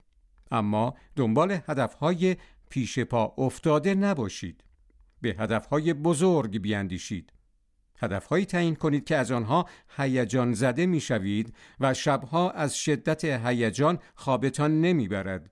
[0.50, 2.36] اما دنبال هدفهای
[2.70, 4.64] پیش پا افتاده نباشید.
[5.20, 7.32] به هدفهای بزرگ بیاندیشید.
[7.98, 14.80] هدفهایی تعیین کنید که از آنها هیجان زده می‌شوید و شبها از شدت هیجان خوابتان
[14.80, 15.50] نمی‌برد.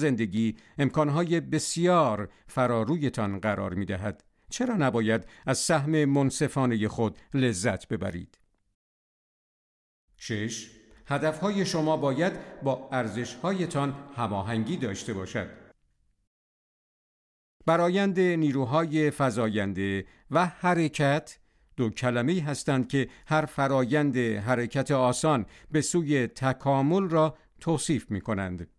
[0.00, 4.24] زندگی امکانهای بسیار فرارویتان قرار می دهد.
[4.50, 8.38] چرا نباید از سهم منصفانه خود لذت ببرید؟
[10.16, 10.70] شش
[11.06, 12.32] هدفهای شما باید
[12.62, 15.48] با ارزشهایتان هماهنگی داشته باشد.
[17.66, 21.38] برایند نیروهای فزاینده و حرکت
[21.76, 28.77] دو کلمه هستند که هر فرایند حرکت آسان به سوی تکامل را توصیف می کنند.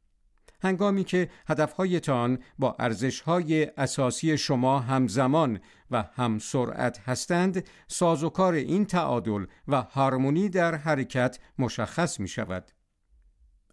[0.62, 5.60] هنگامی که هدفهایتان با ارزشهای اساسی شما همزمان
[5.92, 12.72] و هم سرعت هستند سازوکار این تعادل و هارمونی در حرکت مشخص می شود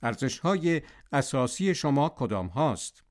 [0.02, 3.02] ارزشهای اساسی شما کدام هاست؟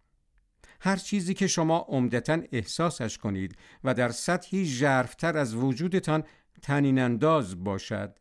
[0.79, 6.23] هر چیزی که شما عمدتا احساسش کنید و در سطحی ژرفتر از وجودتان
[6.61, 7.17] تنین
[7.57, 8.19] باشد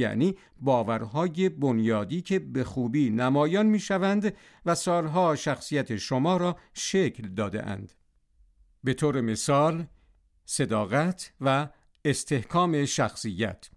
[0.00, 4.34] یعنی باورهای بنیادی که به خوبی نمایان می شوند
[4.66, 7.92] و سالها شخصیت شما را شکل داده اند.
[8.84, 9.86] به طور مثال
[10.44, 11.68] صداقت و
[12.04, 13.70] استحکام شخصیت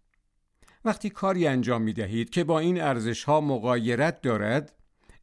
[0.86, 4.76] وقتی کاری انجام می دهید که با این ارزش ها مقایرت دارد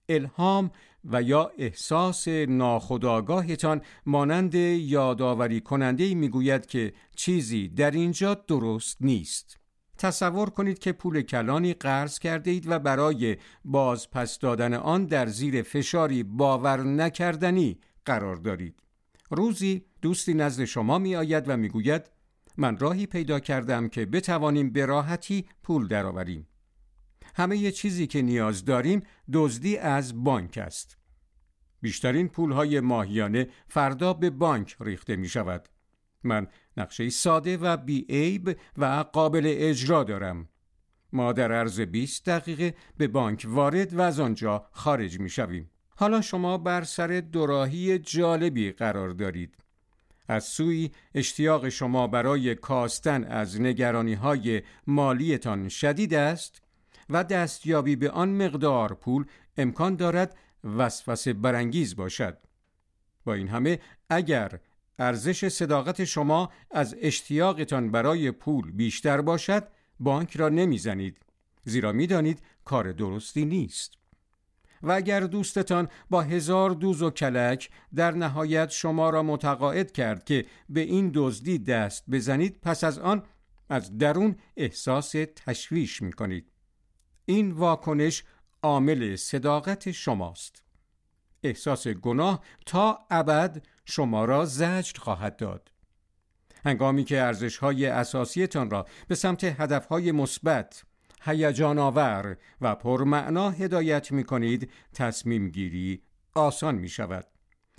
[0.08, 0.70] الهام
[1.04, 9.59] و یا احساس ناخودآگاهتان مانند یادآوری کننده می گوید که چیزی در اینجا درست نیست
[10.00, 15.26] تصور کنید که پول کلانی قرض کرده اید و برای باز پس دادن آن در
[15.26, 18.82] زیر فشاری باور نکردنی قرار دارید.
[19.30, 22.10] روزی دوستی نزد شما می آید و می گوید
[22.56, 26.48] من راهی پیدا کردم که بتوانیم به راحتی پول درآوریم.
[27.34, 30.96] همه ی چیزی که نیاز داریم دزدی از بانک است.
[31.80, 35.68] بیشترین پولهای ماهیانه فردا به بانک ریخته می شود.
[36.24, 40.48] من نقشه ساده و بی عیب و قابل اجرا دارم.
[41.12, 45.70] ما در عرض 20 دقیقه به بانک وارد و از آنجا خارج می شویم.
[45.96, 49.56] حالا شما بر سر دوراهی جالبی قرار دارید.
[50.28, 56.62] از سوی اشتیاق شما برای کاستن از نگرانی های مالیتان شدید است
[57.10, 59.24] و دستیابی به آن مقدار پول
[59.56, 62.38] امکان دارد وسوسه برانگیز باشد.
[63.24, 63.78] با این همه
[64.10, 64.60] اگر
[65.00, 69.68] ارزش صداقت شما از اشتیاقتان برای پول بیشتر باشد
[70.00, 71.18] بانک را نمی‌زنید
[71.64, 73.94] زیرا می‌دانید کار درستی نیست
[74.82, 80.46] و اگر دوستتان با هزار دوز و کلک در نهایت شما را متقاعد کرد که
[80.68, 83.22] به این دزدی دست بزنید پس از آن
[83.68, 86.52] از درون احساس تشویش می کنید.
[87.24, 88.24] این واکنش
[88.62, 90.62] عامل صداقت شماست.
[91.42, 95.72] احساس گناه تا ابد شما را زجر خواهد داد.
[96.64, 100.84] هنگامی که ارزش‌های اساسیتان را به سمت هدف‌های مثبت،
[101.22, 106.02] هیجان آور و پرمعنا هدایت می کنید، تصمیم گیری
[106.34, 107.26] آسان می شود.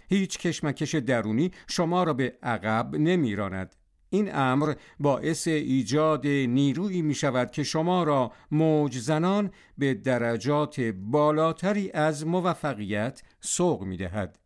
[0.09, 3.75] هیچ کشمکش درونی شما را به عقب نمی راند.
[4.09, 11.91] این امر باعث ایجاد نیرویی می شود که شما را موج زنان به درجات بالاتری
[11.91, 14.39] از موفقیت سوق می دهد.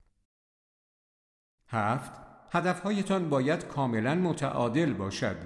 [1.76, 2.12] هفت
[2.52, 5.38] هدفهایتان باید کاملا متعادل باشد.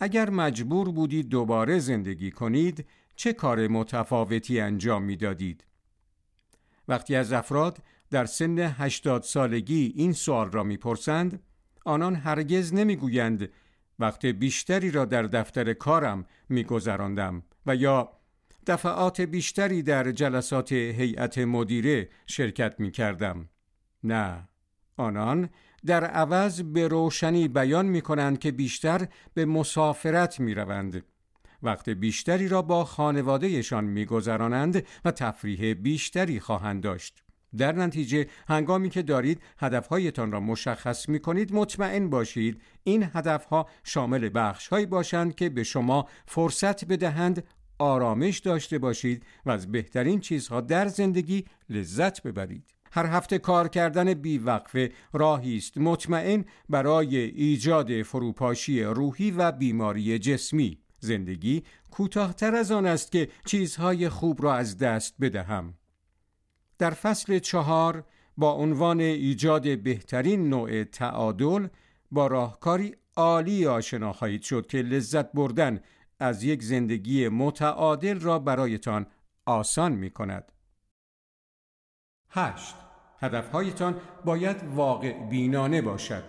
[0.00, 2.86] اگر مجبور بودید دوباره زندگی کنید
[3.16, 5.64] چه کار متفاوتی انجام می دادید؟
[6.88, 7.78] وقتی از افراد
[8.10, 11.42] در سن 80 سالگی این سوال را می‌پرسند
[11.84, 13.48] آنان هرگز نمی‌گویند
[13.98, 18.12] وقت بیشتری را در دفتر کارم میگذراندم و یا
[18.66, 23.48] دفعات بیشتری در جلسات هیئت مدیره شرکت می کردم.
[24.04, 24.48] نه،
[24.96, 25.48] آنان
[25.86, 31.04] در عوض به روشنی بیان می کنند که بیشتر به مسافرت می روند.
[31.62, 37.24] وقت بیشتری را با خانوادهشان می گذرانند و تفریح بیشتری خواهند داشت.
[37.56, 44.30] در نتیجه هنگامی که دارید هدفهایتان را مشخص می کنید مطمئن باشید این هدفها شامل
[44.34, 47.44] بخشهایی باشند که به شما فرصت بدهند
[47.78, 52.73] آرامش داشته باشید و از بهترین چیزها در زندگی لذت ببرید.
[52.94, 60.78] هر هفته کار کردن بیوقفه راهی است مطمئن برای ایجاد فروپاشی روحی و بیماری جسمی.
[60.98, 65.74] زندگی کوتاهتر از آن است که چیزهای خوب را از دست بدهم.
[66.78, 68.04] در فصل چهار
[68.36, 71.68] با عنوان ایجاد بهترین نوع تعادل
[72.10, 75.80] با راهکاری عالی آشنا خواهید شد که لذت بردن
[76.20, 79.06] از یک زندگی متعادل را برایتان
[79.46, 80.52] آسان می کند.
[82.30, 82.83] هشت
[83.20, 86.24] هدفهایتان باید واقع بینانه باشد.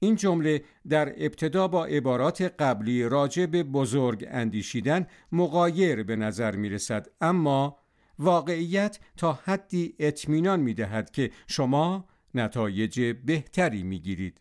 [0.00, 6.68] این جمله در ابتدا با عبارات قبلی راجع به بزرگ اندیشیدن مقایر به نظر می
[6.68, 7.78] رسد اما
[8.18, 12.04] واقعیت تا حدی اطمینان می دهد که شما
[12.34, 14.40] نتایج بهتری می گیرید.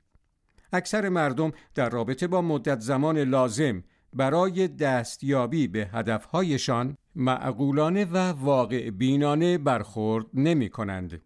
[0.74, 3.84] اکثر مردم در رابطه با مدت زمان لازم
[4.16, 11.22] برای دستیابی به هدفهایشان معقولانه و واقع بینانه برخورد نمی کنند.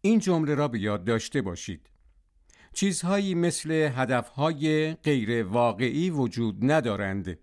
[0.00, 1.90] این جمله را به یاد داشته باشید.
[2.72, 7.38] چیزهایی مثل هدفهای غیر واقعی وجود ندارند.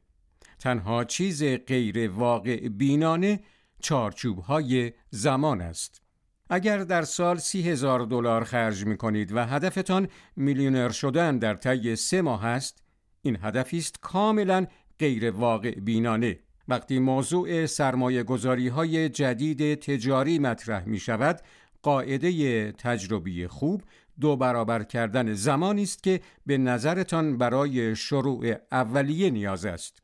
[0.59, 3.39] تنها چیز غیر واقع بینانه
[3.79, 6.01] چارچوب های زمان است.
[6.49, 11.95] اگر در سال سی هزار دلار خرج می کنید و هدفتان میلیونر شدن در طی
[11.95, 12.80] سه ماه است،
[13.21, 14.67] این هدفی است کاملا
[14.99, 16.39] غیر واقع بینانه.
[16.67, 21.39] وقتی موضوع سرمایه گذاری های جدید تجاری مطرح می شود،
[21.81, 23.83] قاعده تجربی خوب
[24.19, 30.01] دو برابر کردن زمانی است که به نظرتان برای شروع اولیه نیاز است.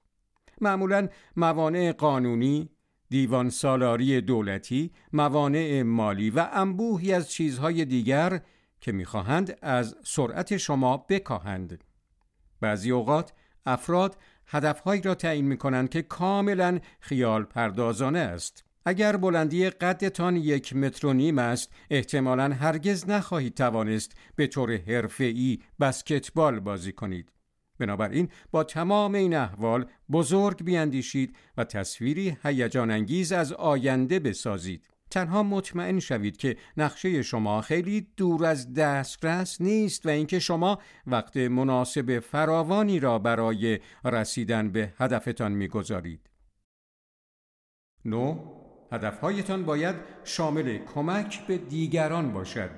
[0.62, 2.70] معمولا موانع قانونی،
[3.10, 8.42] دیوان سالاری دولتی، موانع مالی و انبوهی از چیزهای دیگر
[8.82, 11.84] که می‌خواهند از سرعت شما بکاهند.
[12.62, 13.34] بعضی اوقات
[13.66, 18.64] افراد هدفهایی را تعیین می کنند که کاملا خیال پردازانه است.
[18.86, 25.60] اگر بلندی قدتان یک متر و نیم است احتمالا هرگز نخواهید توانست به طور حرفه‌ای
[25.80, 27.32] بسکتبال بازی کنید
[27.80, 35.44] بنابراین با تمام این احوال بزرگ بیاندیشید و تصویری هیجان انگیز از آینده بسازید تنها
[35.44, 42.20] مطمئن شوید که نقشه شما خیلی دور از دسترس نیست و اینکه شما وقت مناسب
[42.20, 46.30] فراوانی را برای رسیدن به هدفتان می‌گذارید.
[48.06, 48.40] نو
[48.92, 52.70] هدفهایتان باید شامل کمک به دیگران باشد.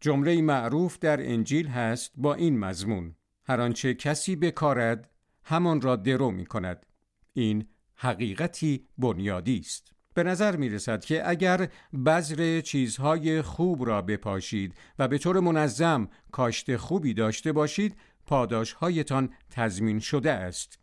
[0.00, 3.14] جمله معروف در انجیل هست با این مضمون
[3.44, 5.10] هر آنچه کسی بکارد
[5.44, 6.86] همان را درو می کند.
[7.32, 9.92] این حقیقتی بنیادی است.
[10.18, 11.68] به نظر می رسد که اگر
[12.06, 17.96] بذر چیزهای خوب را بپاشید و به طور منظم کاشت خوبی داشته باشید
[18.26, 20.78] پاداشهایتان تضمین شده است.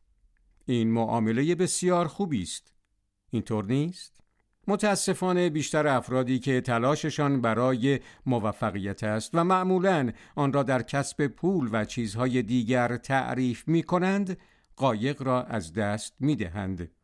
[0.65, 2.73] این معامله بسیار خوبی است.
[3.29, 4.21] اینطور نیست؟
[4.67, 11.69] متاسفانه بیشتر افرادی که تلاششان برای موفقیت است و معمولا آن را در کسب پول
[11.71, 14.37] و چیزهای دیگر تعریف می کنند
[14.75, 16.94] قایق را از دست می دهند.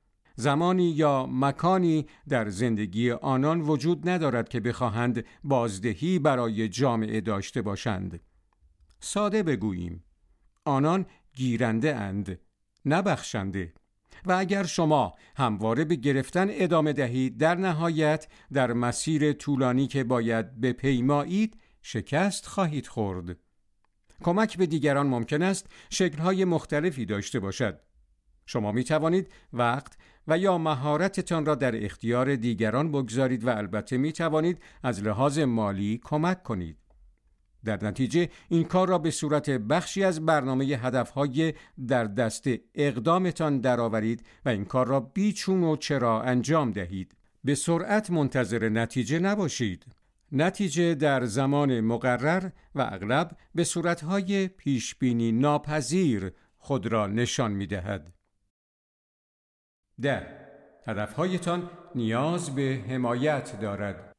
[0.41, 8.19] زمانی یا مکانی در زندگی آنان وجود ندارد که بخواهند بازدهی برای جامعه داشته باشند.
[8.99, 10.03] ساده بگوییم
[10.65, 12.39] آنان گیرنده اند
[12.85, 13.73] نبخشنده
[14.25, 20.61] و اگر شما همواره به گرفتن ادامه دهید در نهایت در مسیر طولانی که باید
[20.61, 23.37] بپیمایید شکست خواهید خورد.
[24.23, 27.79] کمک به دیگران ممکن است شکلهای مختلفی داشته باشد.
[28.45, 29.97] شما می توانید وقت
[30.27, 35.99] و یا مهارتتان را در اختیار دیگران بگذارید و البته می توانید از لحاظ مالی
[36.03, 36.77] کمک کنید.
[37.65, 41.53] در نتیجه این کار را به صورت بخشی از برنامه هدفهای
[41.87, 42.45] در دست
[42.75, 47.15] اقدامتان درآورید و این کار را بیچون و چرا انجام دهید.
[47.43, 49.85] به سرعت منتظر نتیجه نباشید.
[50.31, 58.13] نتیجه در زمان مقرر و اغلب به صورتهای پیشبینی ناپذیر خود را نشان می دهد.
[60.01, 60.27] ده
[60.87, 64.15] هدفهایتان نیاز به حمایت دارد.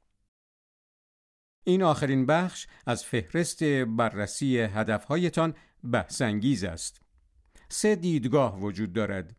[1.65, 5.55] این آخرین بخش از فهرست بررسی هدفهایتان
[5.93, 7.03] بحثانگیز است.
[7.69, 9.37] سه دیدگاه وجود دارد.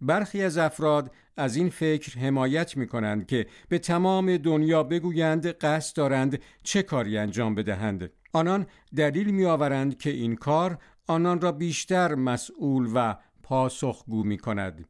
[0.00, 5.96] برخی از افراد از این فکر حمایت می کنند که به تمام دنیا بگویند قصد
[5.96, 8.10] دارند چه کاری انجام بدهند.
[8.32, 14.88] آنان دلیل می آورند که این کار آنان را بیشتر مسئول و پاسخگو می کند.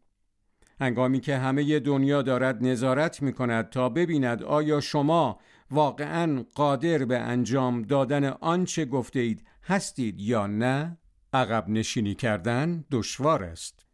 [0.80, 5.38] هنگامی که همه دنیا دارد نظارت می کند تا ببیند آیا شما
[5.70, 10.98] واقعا قادر به انجام دادن آنچه گفته اید هستید یا نه؟
[11.32, 13.86] عقب نشینی کردن دشوار است.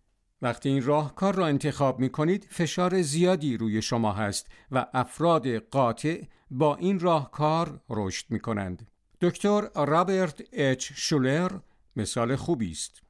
[0.42, 6.22] وقتی این راهکار را انتخاب می کنید فشار زیادی روی شما هست و افراد قاطع
[6.50, 8.88] با این راهکار رشد می کنند
[9.20, 10.92] دکتر رابرت اچ.
[10.94, 11.50] شولر
[11.96, 13.03] مثال خوبی است.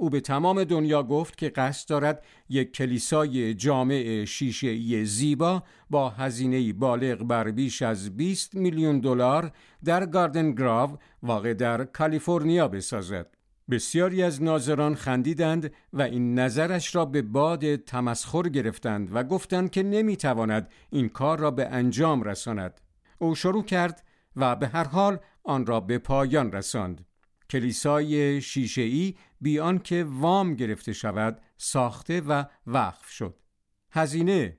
[0.00, 6.72] او به تمام دنیا گفت که قصد دارد یک کلیسای جامع شیشه‌ای زیبا با هزینه
[6.72, 9.52] بالغ بر بیش از 20 میلیون دلار
[9.84, 13.26] در گاردن گراو واقع در کالیفرنیا بسازد.
[13.70, 19.82] بسیاری از ناظران خندیدند و این نظرش را به باد تمسخر گرفتند و گفتند که
[19.82, 22.80] نمی‌تواند این کار را به انجام رساند.
[23.18, 24.04] او شروع کرد
[24.36, 27.07] و به هر حال آن را به پایان رساند.
[27.50, 33.38] کلیسای شیشه‌ای بیان که وام گرفته شود ساخته و وقف شد.
[33.90, 34.58] هزینه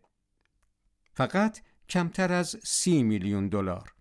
[1.13, 1.59] فقط
[1.89, 3.93] کمتر از سی میلیون دلار.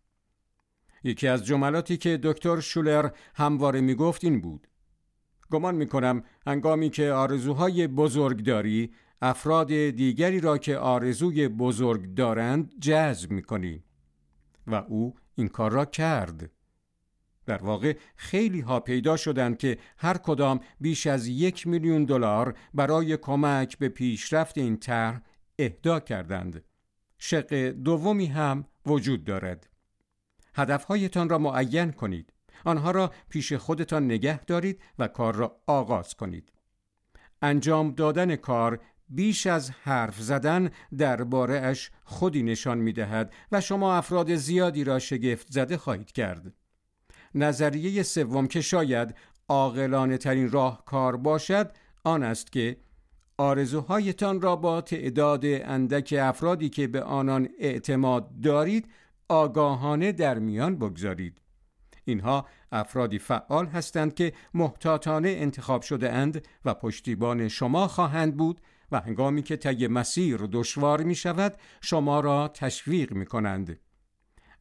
[1.05, 4.69] یکی از جملاتی که دکتر شولر همواره می گفت این بود.
[5.51, 12.79] گمان می کنم هنگامی که آرزوهای بزرگ داری افراد دیگری را که آرزوی بزرگ دارند
[12.81, 13.85] جذب می کنی.
[14.67, 16.51] و او این کار را کرد.
[17.49, 23.17] در واقع خیلی ها پیدا شدند که هر کدام بیش از یک میلیون دلار برای
[23.17, 25.21] کمک به پیشرفت این طرح
[25.59, 26.65] اهدا کردند.
[27.19, 29.69] شق دومی هم وجود دارد.
[30.55, 32.33] هدفهایتان را معین کنید.
[32.65, 36.53] آنها را پیش خودتان نگه دارید و کار را آغاز کنید.
[37.43, 43.97] انجام دادن کار بیش از حرف زدن درباره اش خودی نشان می دهد و شما
[43.97, 46.53] افراد زیادی را شگفت زده خواهید کرد.
[47.35, 49.15] نظریه سوم که شاید
[49.49, 51.73] عاقلانه ترین راهکار باشد
[52.05, 52.77] آن است که
[53.39, 58.89] آرزوهایتان را با تعداد اندک افرادی که به آنان اعتماد دارید
[59.29, 61.41] آگاهانه در میان بگذارید
[62.05, 68.61] اینها افرادی فعال هستند که محتاطانه انتخاب شده اند و پشتیبان شما خواهند بود
[68.93, 73.79] و هنگامی که طی مسیر دشوار می شود شما را تشویق می کنند.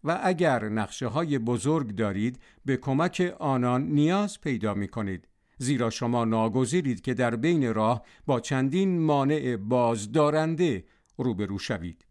[0.08, 5.28] و اگر نقشه های بزرگ دارید به کمک آنان نیاز پیدا می کنید
[5.58, 10.84] زیرا شما ناگزیرید که در بین راه با چندین مانع بازدارنده
[11.18, 12.06] روبرو شوید.